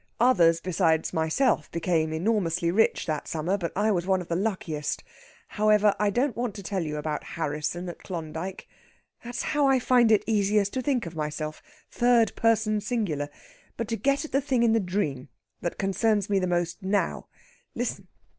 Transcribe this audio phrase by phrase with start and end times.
[0.19, 5.03] Others besides myself became enormously rich that summer, but I was one of the luckiest.
[5.49, 8.67] However, I don't want to tell you about Harrisson at Klondyke
[9.23, 11.61] (that's how I find it easiest to think of myself,
[11.91, 13.29] third person singular!)
[13.77, 15.29] but to get at the thing in the dream,
[15.61, 17.27] that concerns me most now.
[17.75, 18.07] Listen!...